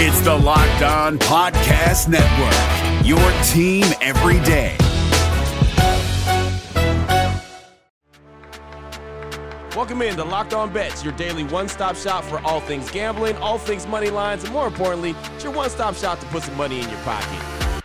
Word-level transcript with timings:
It's 0.00 0.20
the 0.20 0.32
Locked 0.32 0.82
On 0.82 1.18
Podcast 1.18 2.06
Network, 2.06 3.04
your 3.04 3.18
team 3.42 3.84
every 4.00 4.38
day. 4.44 4.76
Welcome 9.74 10.02
in 10.02 10.14
to 10.14 10.22
Locked 10.22 10.54
On 10.54 10.72
Bets, 10.72 11.02
your 11.02 11.14
daily 11.14 11.42
one 11.42 11.66
stop 11.66 11.96
shop 11.96 12.22
for 12.22 12.38
all 12.46 12.60
things 12.60 12.88
gambling, 12.92 13.34
all 13.38 13.58
things 13.58 13.88
money 13.88 14.08
lines, 14.08 14.44
and 14.44 14.52
more 14.52 14.68
importantly, 14.68 15.16
it's 15.34 15.42
your 15.42 15.52
one 15.52 15.68
stop 15.68 15.96
shop 15.96 16.20
to 16.20 16.26
put 16.26 16.44
some 16.44 16.56
money 16.56 16.78
in 16.80 16.88
your 16.88 17.00
pocket. 17.00 17.82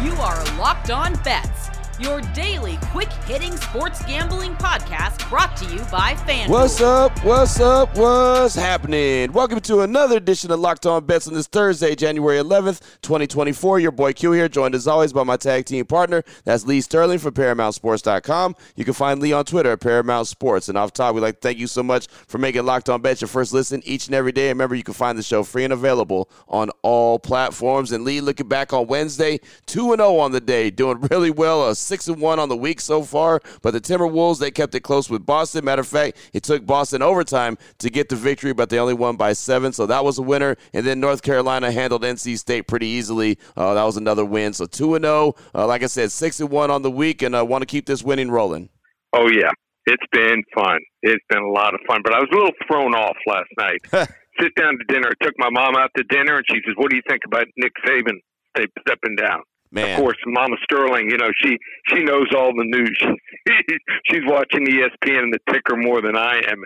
You 0.00 0.12
are 0.12 0.44
Locked 0.58 0.92
On 0.92 1.14
Bets, 1.24 1.75
your 1.98 2.20
daily 2.34 2.78
quick 2.82 3.10
hitting 3.24 3.56
sports 3.56 4.04
gambling 4.04 4.54
podcast 4.56 5.28
brought 5.30 5.56
to 5.56 5.64
you 5.66 5.78
by 5.90 6.14
FanDuel. 6.26 6.48
What's 6.48 6.80
up? 6.80 7.24
What's 7.24 7.58
up? 7.58 7.96
What's 7.96 8.54
happening? 8.54 9.32
Welcome 9.32 9.60
to 9.60 9.80
another 9.80 10.18
edition 10.18 10.50
of 10.50 10.60
Locked 10.60 10.84
On 10.84 11.04
Bets 11.04 11.26
on 11.26 11.34
this 11.34 11.46
Thursday, 11.46 11.94
January 11.94 12.38
11th, 12.38 12.80
2024. 13.00 13.80
Your 13.80 13.92
boy 13.92 14.12
Q 14.12 14.32
here, 14.32 14.48
joined 14.48 14.74
as 14.74 14.86
always 14.86 15.12
by 15.12 15.22
my 15.22 15.36
tag 15.36 15.64
team 15.64 15.86
partner. 15.86 16.22
That's 16.44 16.66
Lee 16.66 16.80
Sterling 16.80 17.18
from 17.18 17.32
ParamountSports.com. 17.34 18.56
You 18.74 18.84
can 18.84 18.94
find 18.94 19.20
Lee 19.20 19.32
on 19.32 19.44
Twitter 19.44 19.72
at 19.72 19.80
Paramount 19.80 20.28
Sports. 20.28 20.68
And 20.68 20.76
off 20.76 20.92
top, 20.92 21.14
we'd 21.14 21.22
like 21.22 21.36
to 21.36 21.40
thank 21.40 21.58
you 21.58 21.66
so 21.66 21.82
much 21.82 22.08
for 22.08 22.38
making 22.38 22.64
Locked 22.66 22.90
On 22.90 23.00
Bets 23.00 23.22
your 23.22 23.28
first 23.28 23.52
listen 23.52 23.82
each 23.84 24.06
and 24.06 24.14
every 24.14 24.32
day. 24.32 24.48
Remember, 24.48 24.74
you 24.74 24.84
can 24.84 24.94
find 24.94 25.18
the 25.18 25.22
show 25.22 25.42
free 25.42 25.64
and 25.64 25.72
available 25.72 26.28
on 26.48 26.70
all 26.82 27.18
platforms. 27.18 27.92
And 27.92 28.04
Lee, 28.04 28.20
looking 28.20 28.48
back 28.48 28.72
on 28.72 28.86
Wednesday, 28.86 29.40
2 29.66 29.96
0 29.96 30.16
on 30.18 30.32
the 30.32 30.40
day, 30.40 30.70
doing 30.70 31.00
really 31.10 31.30
well, 31.30 31.62
a 31.86 31.96
6 31.96 32.08
1 32.08 32.38
on 32.38 32.48
the 32.48 32.56
week 32.56 32.80
so 32.80 33.02
far. 33.02 33.40
But 33.62 33.72
the 33.72 33.80
Timberwolves, 33.80 34.38
they 34.38 34.50
kept 34.50 34.74
it 34.74 34.80
close 34.80 35.08
with 35.08 35.24
Boston. 35.24 35.64
Matter 35.64 35.80
of 35.80 35.88
fact, 35.88 36.18
it 36.32 36.42
took 36.42 36.66
Boston 36.66 37.02
overtime 37.02 37.58
to 37.78 37.90
get 37.90 38.08
the 38.08 38.16
victory, 38.16 38.52
but 38.52 38.70
they 38.70 38.78
only 38.78 38.94
won 38.94 39.16
by 39.16 39.32
seven, 39.32 39.72
so 39.72 39.86
that 39.86 40.04
was 40.04 40.18
a 40.18 40.22
winner. 40.22 40.56
And 40.72 40.86
then 40.86 41.00
North 41.00 41.22
Carolina 41.22 41.70
handled 41.70 42.02
NC 42.02 42.38
State 42.38 42.66
pretty 42.66 42.86
easily. 42.86 43.38
Uh, 43.56 43.74
that 43.74 43.84
was 43.84 43.96
another 43.96 44.24
win. 44.24 44.52
So 44.52 44.66
two 44.66 44.94
and 44.94 45.04
zero. 45.04 45.34
Uh, 45.54 45.66
like 45.66 45.82
I 45.82 45.86
said, 45.86 46.12
six 46.12 46.40
and 46.40 46.50
one 46.50 46.70
on 46.70 46.82
the 46.82 46.90
week, 46.90 47.22
and 47.22 47.36
I 47.36 47.40
uh, 47.40 47.44
want 47.44 47.62
to 47.62 47.66
keep 47.66 47.86
this 47.86 48.02
winning 48.02 48.30
rolling. 48.30 48.68
Oh 49.14 49.28
yeah, 49.30 49.50
it's 49.86 50.06
been 50.12 50.42
fun. 50.54 50.78
It's 51.02 51.24
been 51.28 51.42
a 51.42 51.50
lot 51.50 51.74
of 51.74 51.80
fun, 51.86 52.00
but 52.02 52.12
I 52.14 52.18
was 52.18 52.28
a 52.32 52.34
little 52.34 52.54
thrown 52.66 52.94
off 52.94 53.16
last 53.26 53.50
night. 53.58 53.80
Sit 54.40 54.54
down 54.54 54.76
to 54.76 54.84
dinner. 54.92 55.08
I 55.08 55.24
took 55.24 55.32
my 55.38 55.48
mom 55.50 55.76
out 55.76 55.90
to 55.96 56.04
dinner, 56.10 56.36
and 56.36 56.44
she 56.50 56.60
says, 56.66 56.74
"What 56.76 56.90
do 56.90 56.96
you 56.96 57.02
think 57.08 57.22
about 57.24 57.46
Nick 57.56 57.72
Saban 57.86 58.18
stepping 58.56 59.16
down?" 59.16 59.40
Man. 59.70 59.90
Of 59.90 59.98
course, 59.98 60.16
Mama 60.26 60.56
Sterling, 60.62 61.10
you 61.10 61.18
know, 61.18 61.30
she 61.42 61.58
she 61.88 62.02
knows 62.02 62.26
all 62.34 62.52
the 62.54 62.64
news. 62.64 62.98
She's 64.10 64.22
watching 64.26 64.66
ESPN 64.66 65.24
and 65.24 65.34
the 65.34 65.40
ticker 65.52 65.76
more 65.76 66.00
than 66.00 66.16
I 66.16 66.36
am, 66.48 66.62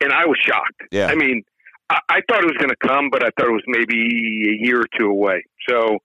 and 0.00 0.12
I 0.12 0.26
was 0.26 0.36
shocked. 0.44 0.82
Yeah. 0.90 1.06
I 1.06 1.14
mean, 1.14 1.42
I, 1.88 1.98
I 2.08 2.20
thought 2.28 2.42
it 2.42 2.46
was 2.46 2.58
going 2.58 2.70
to 2.70 2.86
come, 2.86 3.08
but 3.10 3.22
I 3.22 3.30
thought 3.36 3.48
it 3.48 3.52
was 3.52 3.64
maybe 3.66 3.96
a 4.50 4.66
year 4.66 4.80
or 4.80 4.86
two 4.98 5.06
away. 5.06 5.44
So 5.68 5.98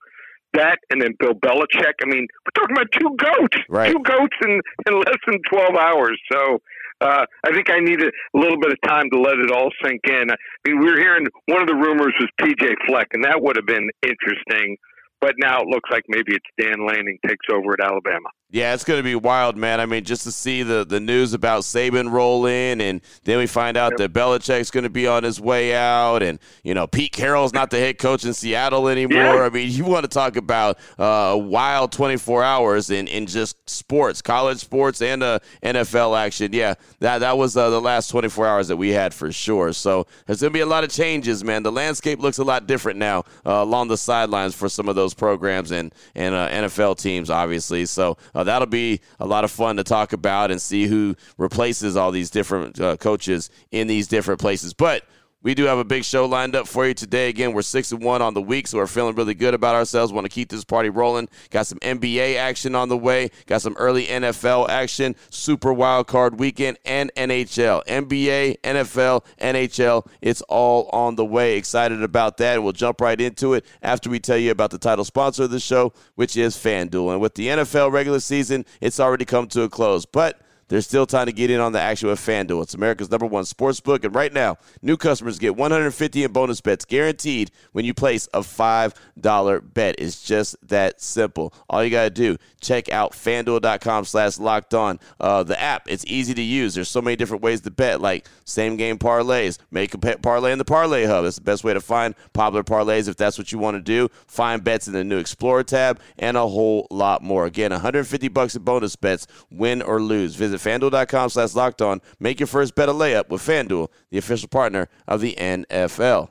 that, 0.54 0.78
and 0.90 1.02
then 1.02 1.14
Bill 1.18 1.34
Belichick. 1.34 1.98
I 2.02 2.06
mean, 2.06 2.26
we're 2.46 2.62
talking 2.62 2.76
about 2.76 2.92
two 2.92 3.16
goats, 3.18 3.58
right. 3.68 3.92
two 3.92 4.02
goats 4.02 4.36
in 4.44 4.60
in 4.86 4.98
less 4.98 5.18
than 5.26 5.40
twelve 5.50 5.74
hours. 5.74 6.18
So. 6.32 6.58
Uh, 7.00 7.24
I 7.46 7.52
think 7.54 7.70
I 7.70 7.78
needed 7.78 8.12
a 8.34 8.36
little 8.36 8.58
bit 8.58 8.72
of 8.72 8.78
time 8.84 9.08
to 9.12 9.20
let 9.20 9.38
it 9.38 9.52
all 9.52 9.70
sink 9.84 10.00
in. 10.08 10.32
I 10.32 10.34
mean, 10.66 10.80
we 10.80 10.90
were 10.90 10.98
hearing 10.98 11.28
one 11.46 11.62
of 11.62 11.68
the 11.68 11.76
rumors 11.76 12.12
was 12.18 12.28
PJ 12.40 12.74
Fleck, 12.88 13.06
and 13.12 13.22
that 13.22 13.40
would 13.40 13.54
have 13.54 13.66
been 13.66 13.88
interesting 14.02 14.76
but 15.20 15.34
now 15.38 15.60
it 15.62 15.68
looks 15.68 15.90
like 15.90 16.04
maybe 16.08 16.34
it's 16.34 16.46
Dan 16.58 16.86
Lanning 16.86 17.18
takes 17.26 17.46
over 17.52 17.72
at 17.74 17.80
Alabama. 17.80 18.28
Yeah, 18.50 18.72
it's 18.72 18.84
going 18.84 18.98
to 18.98 19.04
be 19.04 19.14
wild, 19.14 19.58
man. 19.58 19.78
I 19.78 19.84
mean, 19.84 20.04
just 20.04 20.22
to 20.22 20.32
see 20.32 20.62
the, 20.62 20.82
the 20.82 21.00
news 21.00 21.34
about 21.34 21.64
Saban 21.64 22.10
roll 22.10 22.46
in, 22.46 22.80
and 22.80 23.02
then 23.24 23.36
we 23.36 23.46
find 23.46 23.76
out 23.76 23.92
yep. 23.92 23.98
that 23.98 24.18
Belichick's 24.18 24.70
going 24.70 24.84
to 24.84 24.90
be 24.90 25.06
on 25.06 25.22
his 25.22 25.38
way 25.38 25.74
out, 25.74 26.22
and 26.22 26.38
you 26.62 26.72
know 26.72 26.86
Pete 26.86 27.12
Carroll's 27.12 27.52
not 27.52 27.68
the 27.68 27.78
head 27.78 27.98
coach 27.98 28.24
in 28.24 28.32
Seattle 28.32 28.88
anymore. 28.88 29.22
Yeah. 29.22 29.42
I 29.42 29.50
mean, 29.50 29.70
you 29.70 29.84
want 29.84 30.04
to 30.04 30.08
talk 30.08 30.36
about 30.36 30.78
uh, 30.98 31.36
wild 31.38 31.92
24 31.92 32.42
hours 32.42 32.88
in, 32.88 33.06
in 33.06 33.26
just 33.26 33.68
sports, 33.68 34.22
college 34.22 34.56
sports, 34.56 35.02
and 35.02 35.22
uh, 35.22 35.40
NFL 35.62 36.18
action. 36.18 36.54
Yeah, 36.54 36.72
that 37.00 37.18
that 37.18 37.36
was 37.36 37.54
uh, 37.54 37.68
the 37.68 37.82
last 37.82 38.08
24 38.08 38.46
hours 38.46 38.68
that 38.68 38.78
we 38.78 38.88
had 38.88 39.12
for 39.12 39.30
sure. 39.30 39.74
So 39.74 40.06
there's 40.24 40.40
going 40.40 40.54
to 40.54 40.56
be 40.56 40.60
a 40.60 40.66
lot 40.66 40.84
of 40.84 40.90
changes, 40.90 41.44
man. 41.44 41.64
The 41.64 41.72
landscape 41.72 42.18
looks 42.18 42.38
a 42.38 42.44
lot 42.44 42.66
different 42.66 42.98
now 42.98 43.24
uh, 43.44 43.62
along 43.62 43.88
the 43.88 43.98
sidelines 43.98 44.54
for 44.54 44.70
some 44.70 44.88
of 44.88 44.96
those 44.96 45.12
programs 45.12 45.70
and 45.70 45.94
and 46.14 46.34
uh, 46.34 46.48
NFL 46.48 46.96
teams, 46.96 47.28
obviously. 47.28 47.84
So 47.84 48.16
uh, 48.38 48.44
that'll 48.44 48.66
be 48.68 49.00
a 49.18 49.26
lot 49.26 49.42
of 49.42 49.50
fun 49.50 49.76
to 49.76 49.82
talk 49.82 50.12
about 50.12 50.52
and 50.52 50.62
see 50.62 50.86
who 50.86 51.16
replaces 51.38 51.96
all 51.96 52.12
these 52.12 52.30
different 52.30 52.80
uh, 52.80 52.96
coaches 52.96 53.50
in 53.72 53.88
these 53.88 54.06
different 54.06 54.40
places. 54.40 54.72
But 54.72 55.02
we 55.42 55.54
do 55.54 55.64
have 55.64 55.78
a 55.78 55.84
big 55.84 56.04
show 56.04 56.26
lined 56.26 56.56
up 56.56 56.66
for 56.66 56.86
you 56.86 56.94
today. 56.94 57.28
Again, 57.28 57.52
we're 57.52 57.62
six 57.62 57.92
and 57.92 58.02
one 58.02 58.20
on 58.20 58.34
the 58.34 58.42
week, 58.42 58.66
so 58.66 58.78
we're 58.78 58.88
feeling 58.88 59.14
really 59.14 59.34
good 59.34 59.54
about 59.54 59.76
ourselves. 59.76 60.12
Want 60.12 60.24
to 60.24 60.30
keep 60.30 60.48
this 60.48 60.64
party 60.64 60.90
rolling. 60.90 61.28
Got 61.50 61.68
some 61.68 61.78
NBA 61.78 62.36
action 62.36 62.74
on 62.74 62.88
the 62.88 62.98
way. 62.98 63.30
Got 63.46 63.62
some 63.62 63.76
early 63.78 64.06
NFL 64.06 64.68
action. 64.68 65.14
Super 65.30 65.72
Wild 65.72 66.08
Card 66.08 66.40
Weekend 66.40 66.78
and 66.84 67.12
NHL, 67.14 67.84
NBA, 67.86 68.60
NFL, 68.62 69.24
NHL. 69.40 70.08
It's 70.20 70.42
all 70.42 70.88
on 70.92 71.14
the 71.14 71.24
way. 71.24 71.56
Excited 71.56 72.02
about 72.02 72.38
that. 72.38 72.60
We'll 72.60 72.72
jump 72.72 73.00
right 73.00 73.20
into 73.20 73.54
it 73.54 73.64
after 73.80 74.10
we 74.10 74.18
tell 74.18 74.38
you 74.38 74.50
about 74.50 74.72
the 74.72 74.78
title 74.78 75.04
sponsor 75.04 75.44
of 75.44 75.50
the 75.50 75.60
show, 75.60 75.92
which 76.16 76.36
is 76.36 76.56
FanDuel. 76.56 77.12
And 77.12 77.20
with 77.20 77.34
the 77.34 77.46
NFL 77.46 77.92
regular 77.92 78.20
season, 78.20 78.64
it's 78.80 78.98
already 78.98 79.24
come 79.24 79.46
to 79.48 79.62
a 79.62 79.68
close, 79.68 80.04
but 80.04 80.40
there's 80.68 80.86
still 80.86 81.06
time 81.06 81.26
to 81.26 81.32
get 81.32 81.50
in 81.50 81.60
on 81.60 81.72
the 81.72 81.80
action 81.80 82.08
with 82.08 82.20
FanDuel. 82.20 82.62
It's 82.62 82.74
America's 82.74 83.10
number 83.10 83.26
one 83.26 83.44
sports 83.44 83.80
book, 83.80 84.04
and 84.04 84.14
right 84.14 84.32
now, 84.32 84.58
new 84.82 84.96
customers 84.96 85.38
get 85.38 85.56
150 85.56 86.24
in 86.24 86.32
bonus 86.32 86.60
bets 86.60 86.84
guaranteed 86.84 87.50
when 87.72 87.84
you 87.84 87.94
place 87.94 88.28
a 88.34 88.40
$5 88.40 89.74
bet. 89.74 89.94
It's 89.98 90.22
just 90.22 90.56
that 90.68 91.00
simple. 91.00 91.54
All 91.68 91.82
you 91.82 91.90
got 91.90 92.04
to 92.04 92.10
do, 92.10 92.36
check 92.60 92.90
out 92.90 93.12
FanDuel.com 93.12 94.04
slash 94.04 94.38
locked 94.38 94.74
on. 94.74 95.00
Uh, 95.18 95.42
the 95.42 95.60
app, 95.60 95.88
it's 95.88 96.04
easy 96.06 96.34
to 96.34 96.42
use. 96.42 96.74
There's 96.74 96.88
so 96.88 97.00
many 97.00 97.16
different 97.16 97.42
ways 97.42 97.62
to 97.62 97.70
bet, 97.70 98.00
like 98.00 98.28
same 98.44 98.76
game 98.76 98.98
parlays. 98.98 99.58
Make 99.70 99.94
a 99.94 99.98
pet 99.98 100.22
parlay 100.22 100.52
in 100.52 100.58
the 100.58 100.64
Parlay 100.64 101.04
Hub. 101.04 101.24
That's 101.24 101.36
the 101.36 101.42
best 101.42 101.64
way 101.64 101.74
to 101.74 101.80
find 101.80 102.14
popular 102.32 102.62
parlays 102.62 103.08
if 103.08 103.16
that's 103.16 103.38
what 103.38 103.52
you 103.52 103.58
want 103.58 103.76
to 103.76 103.82
do. 103.82 104.08
Find 104.26 104.62
bets 104.62 104.86
in 104.86 104.92
the 104.92 105.04
new 105.04 105.18
Explorer 105.18 105.64
tab, 105.64 106.00
and 106.18 106.36
a 106.36 106.46
whole 106.46 106.86
lot 106.90 107.22
more. 107.22 107.46
Again, 107.46 107.70
150 107.70 108.28
bucks 108.28 108.54
in 108.54 108.62
bonus 108.62 108.96
bets, 108.96 109.26
win 109.50 109.82
or 109.82 110.00
lose. 110.00 110.34
Visit 110.34 110.57
Visit 110.58 110.80
fanduel.com 110.80 111.28
slash 111.30 111.54
locked 111.54 111.82
on. 111.82 112.00
Make 112.18 112.40
your 112.40 112.46
first 112.46 112.74
bet 112.74 112.88
a 112.88 112.92
layup 112.92 113.28
with 113.28 113.42
FanDuel, 113.42 113.88
the 114.10 114.18
official 114.18 114.48
partner 114.48 114.88
of 115.06 115.20
the 115.20 115.34
NFL. 115.38 116.30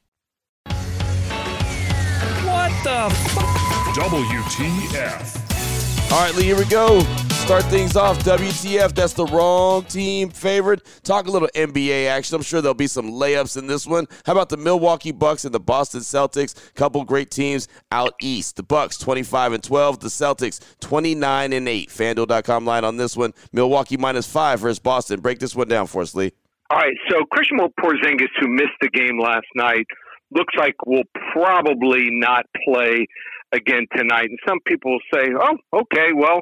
the 2.83 2.91
f- 2.91 3.95
WTF. 3.95 6.11
All 6.11 6.19
right, 6.19 6.35
Lee, 6.35 6.43
here 6.43 6.57
we 6.57 6.65
go. 6.65 6.99
Start 7.29 7.63
things 7.65 7.95
off. 7.95 8.19
WTF, 8.23 8.93
that's 8.93 9.13
the 9.13 9.25
wrong 9.25 9.83
team 9.85 10.29
favorite. 10.29 10.81
Talk 11.03 11.27
a 11.27 11.31
little 11.31 11.49
NBA 11.55 12.07
action. 12.07 12.35
I'm 12.35 12.41
sure 12.41 12.61
there'll 12.61 12.73
be 12.73 12.87
some 12.87 13.11
layups 13.11 13.57
in 13.57 13.67
this 13.67 13.87
one. 13.87 14.07
How 14.25 14.33
about 14.33 14.49
the 14.49 14.57
Milwaukee 14.57 15.11
Bucks 15.11 15.45
and 15.45 15.53
the 15.53 15.59
Boston 15.59 16.01
Celtics? 16.01 16.73
Couple 16.75 17.03
great 17.05 17.31
teams 17.31 17.67
out 17.91 18.13
east. 18.21 18.57
The 18.57 18.63
Bucks 18.63 18.97
25 18.97 19.53
and 19.53 19.63
12, 19.63 19.99
the 19.99 20.07
Celtics 20.09 20.59
29 20.81 21.53
and 21.53 21.67
8. 21.67 21.89
FanDuel.com 21.89 22.65
line 22.65 22.83
on 22.83 22.97
this 22.97 23.15
one. 23.17 23.33
Milwaukee 23.53 23.97
minus 23.97 24.31
5 24.31 24.59
versus 24.59 24.79
Boston. 24.79 25.21
Break 25.21 25.39
this 25.39 25.55
one 25.55 25.67
down 25.67 25.87
for 25.87 26.01
us, 26.01 26.13
Lee. 26.13 26.31
All 26.69 26.77
right, 26.77 26.95
so 27.09 27.17
Kristaps 27.33 27.73
Porzingis, 27.79 28.29
who 28.39 28.47
missed 28.47 28.77
the 28.81 28.89
game 28.89 29.19
last 29.19 29.47
night, 29.55 29.85
looks 30.31 30.53
like 30.57 30.75
will 30.85 31.03
probably 31.33 32.09
not 32.09 32.45
play 32.65 33.07
again 33.51 33.85
tonight. 33.95 34.29
And 34.29 34.39
some 34.47 34.59
people 34.65 34.91
will 34.91 35.07
say, 35.13 35.27
oh, 35.39 35.79
okay, 35.81 36.13
well, 36.15 36.41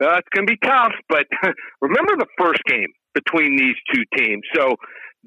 uh, 0.00 0.16
it's 0.16 0.28
going 0.34 0.46
to 0.46 0.52
be 0.52 0.58
tough. 0.64 0.92
But 1.08 1.26
remember 1.80 2.16
the 2.16 2.28
first 2.38 2.62
game 2.64 2.88
between 3.14 3.56
these 3.56 3.76
two 3.92 4.02
teams. 4.16 4.42
So 4.54 4.76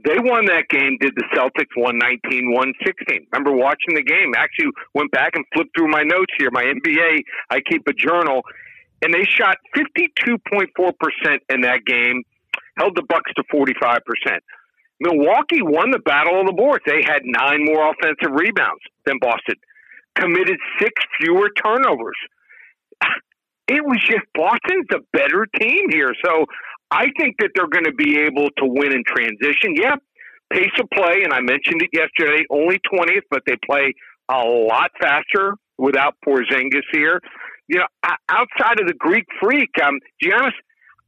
they 0.05 0.17
won 0.17 0.45
that 0.45 0.69
game, 0.69 0.97
did 0.99 1.13
the 1.15 1.25
Celtics 1.35 1.75
119 1.75 2.51
116. 2.51 3.27
Remember 3.31 3.51
watching 3.51 3.95
the 3.95 4.03
game? 4.03 4.33
Actually, 4.37 4.71
went 4.95 5.11
back 5.11 5.35
and 5.35 5.45
flipped 5.53 5.71
through 5.77 5.89
my 5.89 6.03
notes 6.03 6.33
here. 6.39 6.49
My 6.51 6.63
NBA, 6.63 7.19
I 7.49 7.59
keep 7.69 7.85
a 7.87 7.93
journal. 7.93 8.41
And 9.03 9.13
they 9.13 9.25
shot 9.25 9.57
52.4% 9.75 10.69
in 11.49 11.61
that 11.61 11.85
game, 11.85 12.23
held 12.77 12.95
the 12.95 13.03
Bucks 13.03 13.31
to 13.35 13.43
45%. 13.53 13.99
Milwaukee 15.01 15.63
won 15.65 15.89
the 15.89 15.99
battle 15.99 16.39
of 16.39 16.45
the 16.45 16.53
boards. 16.53 16.83
They 16.85 17.01
had 17.03 17.25
nine 17.25 17.65
more 17.65 17.89
offensive 17.89 18.37
rebounds 18.37 18.85
than 19.05 19.17
Boston, 19.19 19.55
committed 20.15 20.57
six 20.79 20.93
fewer 21.19 21.49
turnovers. 21.57 22.17
It 23.67 23.83
was 23.83 23.97
just 24.05 24.27
Boston's 24.35 24.85
the 24.89 24.99
better 25.13 25.47
team 25.59 25.89
here. 25.89 26.13
So 26.25 26.45
I 26.91 27.05
think 27.17 27.37
that 27.39 27.51
they're 27.55 27.71
going 27.71 27.85
to 27.85 27.93
be 27.93 28.19
able 28.19 28.49
to 28.57 28.65
win 28.65 28.91
in 28.91 29.03
transition. 29.07 29.73
Yeah, 29.75 29.95
pace 30.51 30.75
of 30.79 30.89
play, 30.93 31.23
and 31.23 31.33
I 31.33 31.39
mentioned 31.39 31.81
it 31.81 31.89
yesterday, 31.93 32.43
only 32.51 32.79
20th, 32.93 33.25
but 33.31 33.41
they 33.47 33.55
play 33.65 33.93
a 34.29 34.43
lot 34.43 34.91
faster 35.01 35.55
without 35.77 36.15
Porzingis 36.25 36.85
here. 36.91 37.19
You 37.67 37.79
know, 37.79 37.87
outside 38.29 38.79
of 38.79 38.87
the 38.87 38.93
Greek 38.99 39.25
freak, 39.41 39.69
um, 39.81 39.99
Giannis, 40.21 40.51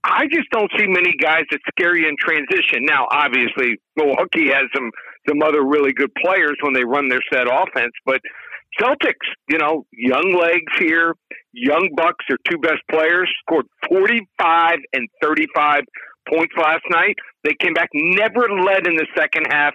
I 0.03 0.25
just 0.31 0.49
don't 0.51 0.71
see 0.77 0.87
many 0.87 1.13
guys 1.19 1.43
that 1.51 1.59
scare 1.71 1.95
you 1.95 2.07
in 2.07 2.15
transition. 2.19 2.83
Now, 2.83 3.07
obviously, 3.09 3.77
Milwaukee 3.95 4.49
has 4.51 4.67
some 4.75 4.91
some 5.27 5.41
other 5.41 5.63
really 5.63 5.93
good 5.93 6.11
players 6.23 6.57
when 6.61 6.73
they 6.73 6.83
run 6.83 7.07
their 7.07 7.21
set 7.31 7.47
offense, 7.47 7.93
but 8.05 8.19
Celtics, 8.79 9.27
you 9.47 9.57
know, 9.57 9.85
young 9.91 10.35
legs 10.37 10.71
here, 10.79 11.15
young 11.53 11.89
Bucks, 11.95 12.25
their 12.27 12.37
two 12.49 12.57
best 12.57 12.81
players, 12.89 13.31
scored 13.41 13.65
45 13.87 14.79
and 14.93 15.07
35 15.21 15.81
points 16.27 16.53
last 16.57 16.83
night. 16.89 17.15
They 17.43 17.55
came 17.59 17.73
back, 17.73 17.89
never 17.93 18.41
led 18.49 18.87
in 18.87 18.95
the 18.95 19.07
second 19.15 19.47
half, 19.49 19.73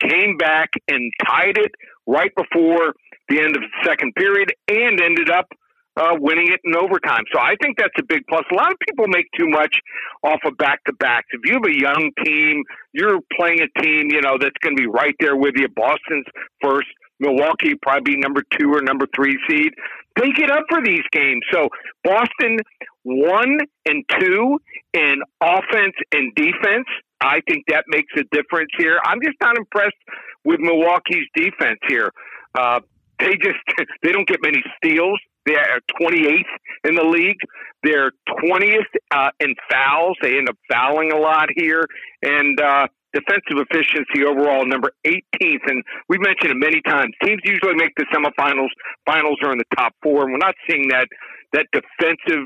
came 0.00 0.36
back 0.36 0.70
and 0.88 1.12
tied 1.26 1.58
it 1.58 1.72
right 2.06 2.30
before 2.36 2.94
the 3.28 3.40
end 3.40 3.56
of 3.56 3.62
the 3.62 3.84
second 3.84 4.14
period 4.14 4.52
and 4.68 5.00
ended 5.00 5.30
up 5.30 5.48
uh, 5.96 6.14
winning 6.18 6.48
it 6.52 6.60
in 6.64 6.76
overtime. 6.76 7.24
So 7.32 7.40
I 7.40 7.54
think 7.62 7.78
that's 7.78 7.94
a 7.98 8.04
big 8.04 8.22
plus. 8.28 8.44
A 8.52 8.54
lot 8.54 8.70
of 8.72 8.78
people 8.86 9.06
make 9.08 9.26
too 9.38 9.48
much 9.48 9.74
off 10.22 10.40
of 10.44 10.56
back 10.58 10.84
to 10.84 10.92
backs. 10.94 11.26
If 11.32 11.40
you 11.44 11.54
have 11.54 11.64
a 11.64 11.78
young 11.78 12.10
team, 12.24 12.62
you're 12.92 13.20
playing 13.38 13.60
a 13.60 13.80
team, 13.80 14.08
you 14.10 14.20
know, 14.20 14.36
that's 14.38 14.56
going 14.62 14.76
to 14.76 14.80
be 14.80 14.88
right 14.88 15.14
there 15.20 15.36
with 15.36 15.54
you. 15.56 15.68
Boston's 15.68 16.26
first, 16.62 16.88
Milwaukee 17.18 17.74
probably 17.80 18.16
number 18.16 18.42
two 18.58 18.72
or 18.74 18.82
number 18.82 19.06
three 19.14 19.38
seed. 19.48 19.72
They 20.16 20.30
get 20.32 20.50
up 20.50 20.64
for 20.68 20.82
these 20.84 21.02
games. 21.12 21.42
So 21.52 21.68
Boston 22.04 22.58
one 23.04 23.58
and 23.86 24.04
two 24.18 24.58
in 24.92 25.22
offense 25.40 25.94
and 26.12 26.34
defense. 26.34 26.86
I 27.20 27.40
think 27.48 27.64
that 27.68 27.84
makes 27.88 28.12
a 28.16 28.24
difference 28.32 28.70
here. 28.76 28.98
I'm 29.04 29.20
just 29.24 29.36
not 29.40 29.56
impressed 29.56 29.96
with 30.44 30.60
Milwaukee's 30.60 31.26
defense 31.34 31.78
here. 31.88 32.10
Uh, 32.58 32.80
they 33.18 33.32
just 33.36 33.58
they 34.02 34.12
don't 34.12 34.28
get 34.28 34.40
many 34.42 34.62
steals. 34.76 35.18
They're 35.46 35.80
28th 36.00 36.42
in 36.84 36.94
the 36.96 37.04
league. 37.04 37.38
They're 37.82 38.10
20th 38.42 38.90
uh, 39.12 39.30
in 39.40 39.54
fouls. 39.70 40.16
They 40.20 40.36
end 40.38 40.48
up 40.48 40.56
fouling 40.70 41.12
a 41.12 41.16
lot 41.16 41.48
here, 41.54 41.86
and 42.22 42.60
uh, 42.60 42.88
defensive 43.12 43.64
efficiency 43.70 44.24
overall 44.26 44.66
number 44.66 44.90
18th. 45.06 45.64
And 45.66 45.82
we've 46.08 46.20
mentioned 46.20 46.50
it 46.50 46.56
many 46.56 46.80
times. 46.82 47.14
Teams 47.24 47.40
usually 47.44 47.74
make 47.74 47.92
the 47.96 48.06
semifinals. 48.12 48.68
Finals 49.06 49.38
are 49.44 49.52
in 49.52 49.58
the 49.58 49.76
top 49.76 49.94
four, 50.02 50.24
and 50.24 50.32
we're 50.32 50.38
not 50.38 50.54
seeing 50.68 50.88
that 50.88 51.06
that 51.52 51.66
defensive 51.72 52.44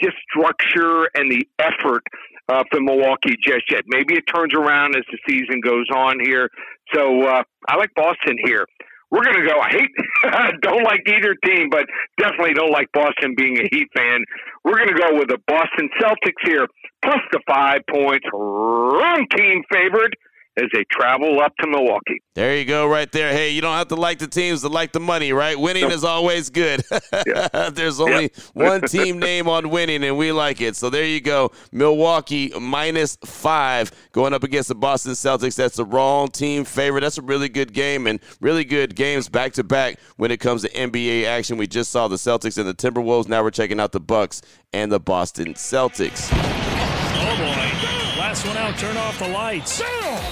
just 0.00 0.16
structure 0.30 1.10
and 1.14 1.30
the 1.30 1.46
effort 1.58 2.02
uh, 2.48 2.62
for 2.70 2.80
Milwaukee 2.80 3.36
just 3.42 3.64
yet. 3.70 3.82
Maybe 3.86 4.14
it 4.14 4.24
turns 4.32 4.54
around 4.54 4.96
as 4.96 5.02
the 5.10 5.18
season 5.28 5.60
goes 5.60 5.86
on 5.94 6.18
here. 6.22 6.48
So 6.94 7.22
uh, 7.22 7.42
I 7.68 7.76
like 7.76 7.90
Boston 7.94 8.36
here. 8.44 8.64
We're 9.10 9.24
going 9.24 9.40
to 9.40 9.48
go. 9.48 9.58
I 9.58 9.70
hate, 9.70 10.60
don't 10.62 10.84
like 10.84 11.00
either 11.08 11.34
team, 11.44 11.68
but 11.70 11.86
definitely 12.18 12.54
don't 12.54 12.70
like 12.72 12.88
Boston 12.92 13.34
being 13.36 13.58
a 13.58 13.64
Heat 13.72 13.88
fan. 13.96 14.24
We're 14.64 14.76
going 14.76 14.94
to 14.94 15.00
go 15.00 15.18
with 15.18 15.28
the 15.28 15.38
Boston 15.46 15.88
Celtics 16.00 16.42
here, 16.44 16.66
plus 17.02 17.20
the 17.32 17.40
five 17.46 17.80
points. 17.90 18.26
Wrong 18.32 19.26
team 19.34 19.62
favored 19.72 20.14
as 20.58 20.68
they 20.72 20.84
travel 20.90 21.40
up 21.40 21.52
to 21.60 21.68
Milwaukee. 21.68 22.20
There 22.34 22.56
you 22.56 22.64
go, 22.64 22.86
right 22.86 23.10
there. 23.10 23.32
Hey, 23.32 23.50
you 23.50 23.60
don't 23.60 23.76
have 23.76 23.88
to 23.88 23.94
like 23.94 24.18
the 24.18 24.26
teams 24.26 24.62
to 24.62 24.68
like 24.68 24.92
the 24.92 25.00
money, 25.00 25.32
right? 25.32 25.58
Winning 25.58 25.90
is 25.90 26.04
always 26.04 26.50
good. 26.50 26.82
There's 27.72 28.00
only 28.00 28.22
yep. 28.22 28.36
one 28.52 28.82
team 28.82 29.18
name 29.18 29.48
on 29.48 29.70
winning, 29.70 30.04
and 30.04 30.16
we 30.16 30.32
like 30.32 30.60
it. 30.60 30.76
So 30.76 30.90
there 30.90 31.04
you 31.04 31.20
go. 31.20 31.52
Milwaukee 31.72 32.52
minus 32.60 33.16
five 33.24 33.90
going 34.12 34.32
up 34.34 34.42
against 34.44 34.68
the 34.68 34.74
Boston 34.74 35.12
Celtics. 35.12 35.56
That's 35.56 35.76
the 35.76 35.84
wrong 35.84 36.28
team 36.28 36.64
favorite. 36.64 37.00
That's 37.02 37.18
a 37.18 37.22
really 37.22 37.48
good 37.48 37.72
game 37.72 38.06
and 38.06 38.20
really 38.40 38.64
good 38.64 38.94
games 38.94 39.28
back 39.28 39.52
to 39.54 39.64
back 39.64 39.98
when 40.16 40.30
it 40.30 40.38
comes 40.38 40.62
to 40.62 40.68
NBA 40.70 41.24
action. 41.24 41.56
We 41.56 41.66
just 41.66 41.90
saw 41.90 42.08
the 42.08 42.16
Celtics 42.16 42.58
and 42.58 42.68
the 42.68 42.74
Timberwolves. 42.74 43.28
Now 43.28 43.42
we're 43.42 43.50
checking 43.50 43.80
out 43.80 43.92
the 43.92 44.00
Bucks 44.00 44.42
and 44.72 44.90
the 44.90 45.00
Boston 45.00 45.54
Celtics. 45.54 46.28
Oh 46.32 47.36
boy. 47.36 48.07
Last 48.28 48.46
one 48.46 48.58
out, 48.58 48.76
turn 48.76 48.94
off 48.98 49.18
the 49.18 49.28
lights. 49.28 49.78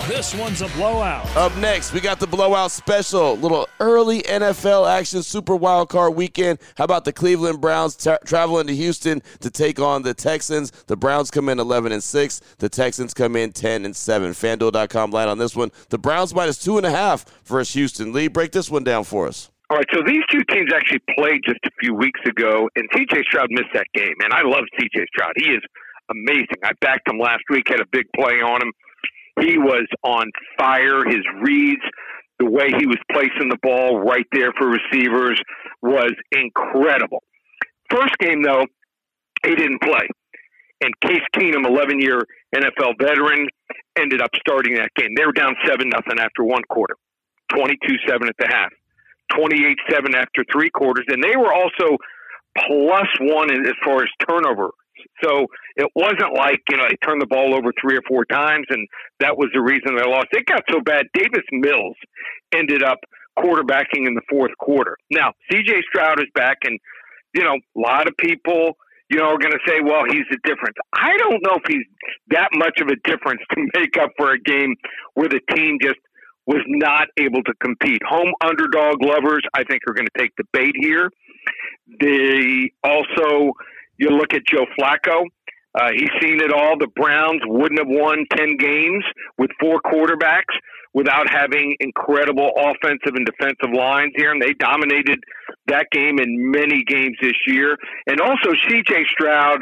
This 0.07 0.35
one's 0.35 0.61
a 0.61 0.69
blowout. 0.77 1.35
Up 1.35 1.57
next, 1.57 1.95
we 1.95 2.01
got 2.03 2.21
the 2.21 2.27
blowout 2.27 2.71
special. 2.71 3.39
Little 3.39 3.67
early 3.81 4.21
NFL 4.21 4.87
action, 4.87 5.23
Super 5.23 5.57
Wild 5.57 5.89
Card 5.89 6.15
weekend. 6.15 6.59
How 6.77 6.85
about 6.85 7.07
the 7.07 7.13
Cleveland 7.15 7.63
Browns 7.63 7.97
tra- 7.97 8.19
traveling 8.27 8.67
to 8.67 8.77
Houston 8.77 9.23
to 9.41 9.51
take 9.51 9.81
on 9.81 10.03
the 10.03 10.13
Texans? 10.13 10.73
The 10.89 10.97
Browns 10.99 11.31
come 11.31 11.49
in 11.49 11.59
11 11.59 11.91
and 11.91 12.03
6. 12.03 12.41
The 12.59 12.69
Texans 12.69 13.15
come 13.15 13.35
in 13.35 13.53
10 13.53 13.87
and 13.87 13.97
7. 13.97 14.33
FanDuel.com 14.33 15.11
line 15.11 15.29
on 15.29 15.39
this 15.39 15.57
one. 15.57 15.73
The 15.89 15.97
Browns 15.97 16.35
minus 16.35 16.63
two 16.63 16.77
and 16.77 16.85
a 16.85 16.91
half 16.91 17.25
versus 17.47 17.73
Houston. 17.73 18.13
Lee, 18.13 18.29
break 18.29 18.53
this 18.53 18.71
one 18.71 18.85
down 18.85 19.05
for 19.05 19.27
us. 19.27 19.51
All 19.71 19.79
right, 19.79 19.87
so 19.91 20.03
these 20.07 20.23
two 20.31 20.43
teams 20.51 20.71
actually 20.71 21.01
played 21.19 21.41
just 21.47 21.61
a 21.65 21.71
few 21.81 21.95
weeks 21.95 22.21
ago, 22.29 22.69
and 22.77 22.89
CJ 22.91 23.23
Stroud 23.23 23.49
missed 23.51 23.73
that 23.73 23.87
game. 23.95 24.15
And 24.23 24.35
I 24.35 24.43
love 24.43 24.65
CJ 24.79 25.07
Stroud. 25.09 25.33
He 25.37 25.51
is 25.51 25.63
amazing. 26.11 26.59
I 26.65 26.73
backed 26.81 27.09
him 27.09 27.19
last 27.19 27.43
week, 27.51 27.69
had 27.69 27.81
a 27.81 27.87
big 27.91 28.07
play 28.15 28.41
on 28.41 28.63
him. 28.63 28.73
He 29.41 29.59
was 29.59 29.87
on 30.03 30.31
fire. 30.59 31.05
His 31.05 31.23
reads, 31.43 31.83
the 32.39 32.51
way 32.51 32.69
he 32.79 32.87
was 32.87 32.99
placing 33.13 33.49
the 33.49 33.59
ball 33.63 34.01
right 34.01 34.27
there 34.33 34.53
for 34.59 34.69
receivers 34.69 35.41
was 35.83 36.13
incredible. 36.33 37.23
First 37.91 38.17
game, 38.19 38.43
though, 38.43 38.65
he 39.45 39.55
didn't 39.55 39.81
play. 39.81 40.09
And 40.83 40.93
Case 41.01 41.25
Keenum, 41.35 41.67
11 41.67 42.01
year 42.01 42.21
NFL 42.55 42.99
veteran, 43.01 43.49
ended 43.99 44.21
up 44.21 44.31
starting 44.39 44.75
that 44.75 44.91
game. 44.97 45.11
They 45.17 45.25
were 45.25 45.33
down 45.33 45.55
7 45.67 45.89
nothing 45.89 46.19
after 46.19 46.45
one 46.45 46.63
quarter, 46.69 46.95
22 47.55 47.97
7 48.07 48.29
at 48.29 48.35
the 48.39 48.49
half, 48.49 48.71
28 49.35 49.79
7 49.91 50.15
after 50.15 50.45
three 50.53 50.71
quarters. 50.71 51.07
And 51.09 51.23
they 51.23 51.37
were 51.37 51.53
also 51.53 51.97
plus 52.69 53.09
one 53.21 53.51
as 53.51 53.75
far 53.85 54.03
as 54.03 54.09
turnover 54.29 54.71
so 55.23 55.47
it 55.77 55.91
wasn't 55.95 56.35
like, 56.35 56.63
you 56.71 56.77
know, 56.77 56.85
they 56.89 56.97
turned 57.07 57.21
the 57.21 57.27
ball 57.27 57.55
over 57.55 57.73
three 57.81 57.97
or 57.97 58.03
four 58.09 58.25
times 58.25 58.67
and 58.71 58.89
that 59.21 59.37
was 59.37 59.51
the 59.53 59.61
reason 59.61 59.97
they 59.97 60.09
lost. 60.09 60.29
It 60.33 60.47
got 60.47 60.63
so 60.71 60.81
bad, 60.81 61.07
Davis 61.13 61.45
Mills 61.53 61.97
ended 62.55 62.83
up 62.83 62.99
quarterbacking 63.39 64.07
in 64.07 64.15
the 64.15 64.23
fourth 64.31 64.57
quarter. 64.59 64.97
Now, 65.11 65.33
CJ 65.53 65.83
Stroud 65.89 66.21
is 66.21 66.29
back 66.35 66.59
and, 66.65 66.79
you 67.35 67.45
know, 67.45 67.55
a 67.55 67.79
lot 67.79 68.09
of 68.09 68.17
people, 68.17 68.73
you 69.11 69.19
know, 69.19 69.27
are 69.27 69.39
going 69.39 69.53
to 69.53 69.61
say, 69.69 69.81
well, 69.85 70.05
he's 70.09 70.25
the 70.31 70.39
difference. 70.45 70.77
I 70.95 71.15
don't 71.19 71.43
know 71.45 71.57
if 71.57 71.63
he's 71.69 71.85
that 72.31 72.49
much 72.55 72.81
of 72.81 72.89
a 72.89 72.97
difference 73.05 73.43
to 73.53 73.67
make 73.75 73.99
up 74.01 74.11
for 74.17 74.33
a 74.33 74.39
game 74.41 74.75
where 75.13 75.29
the 75.29 75.41
team 75.55 75.79
just 75.83 76.01
was 76.47 76.63
not 76.69 77.09
able 77.19 77.43
to 77.43 77.53
compete. 77.61 78.01
Home 78.09 78.33
underdog 78.43 79.03
lovers, 79.03 79.43
I 79.53 79.65
think, 79.65 79.83
are 79.87 79.93
going 79.93 80.07
to 80.07 80.19
take 80.19 80.31
the 80.39 80.45
bait 80.53 80.75
here. 80.81 81.11
They 82.01 82.73
also 82.83 83.53
you 83.99 84.11
look 84.11 84.35
at 84.35 84.43
Joe 84.47 84.67
Flacco. 84.79 85.25
Uh, 85.77 85.91
he's 85.93 86.11
seen 86.23 86.41
it 86.41 86.53
all. 86.53 86.79
The 86.79 86.89
Browns 86.97 87.43
wouldn't 87.45 87.79
have 87.79 87.89
won 87.89 88.25
10 88.35 88.57
games 88.57 89.05
with 89.37 89.51
four 89.61 89.81
quarterbacks 89.83 90.57
without 90.95 91.29
having 91.29 91.77
incredible 91.81 92.51
offensive 92.57 93.15
and 93.15 93.27
defensive 93.27 93.75
lines 93.77 94.13
here, 94.17 94.33
and 94.33 94.41
they 94.41 94.55
dominated 94.55 95.19
that 95.67 95.87
game 95.93 96.19
in 96.19 96.51
many 96.51 96.83
games 96.85 97.17
this 97.21 97.37
year. 97.47 97.77
And 98.07 98.21
also, 98.21 98.53
CJ 98.67 99.05
Stroud 99.09 99.59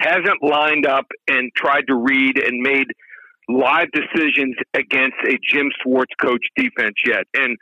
hasn't 0.00 0.40
lined 0.42 0.86
up 0.86 1.06
and 1.26 1.50
tried 1.56 1.88
to 1.88 1.96
read 1.96 2.38
and 2.38 2.62
made 2.62 2.86
live 3.48 3.88
decisions 3.90 4.54
against 4.74 5.16
a 5.26 5.36
Jim 5.42 5.70
Schwartz 5.82 6.12
coach 6.20 6.46
defense 6.56 6.94
yet. 7.04 7.24
And 7.34 7.56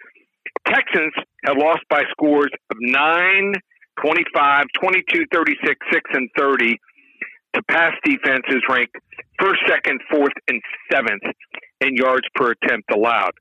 Texans 0.66 1.14
have 1.46 1.56
lost 1.56 1.82
by 1.88 2.02
scores 2.10 2.50
of 2.70 2.76
nine 2.80 3.54
25, 4.04 4.66
22, 4.78 5.24
36, 5.32 5.86
6, 5.90 6.10
and 6.12 6.28
30 6.36 6.78
to 7.56 7.62
pass 7.64 7.92
defenses 8.04 8.62
ranked 8.68 8.94
first, 9.40 9.60
second, 9.66 10.00
fourth, 10.10 10.32
and 10.48 10.60
seventh 10.92 11.22
in 11.80 11.96
yards 11.96 12.26
per 12.34 12.52
attempt 12.52 12.90
allowed. 12.92 13.32